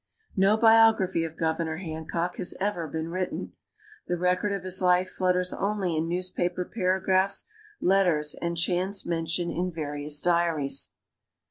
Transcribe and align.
No 0.35 0.57
biography 0.57 1.23
of 1.25 1.37
Governor 1.37 1.77
Hancock 1.77 2.37
has 2.37 2.55
ever 2.59 2.87
been 2.87 3.09
written. 3.09 3.53
The 4.07 4.17
record 4.17 4.51
of 4.51 4.63
his 4.63 4.81
life 4.81 5.09
flutters 5.11 5.53
only 5.53 5.95
in 5.95 6.09
newspaper 6.09 6.65
paragraphs, 6.65 7.45
letters, 7.79 8.33
and 8.41 8.57
chance 8.57 9.05
mention 9.05 9.51
in 9.51 9.71
various 9.71 10.19
diaries. 10.19 10.89